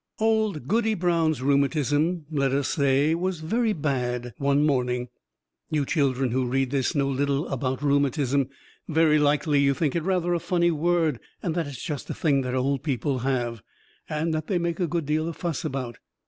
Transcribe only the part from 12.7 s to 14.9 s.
people have, and that they make a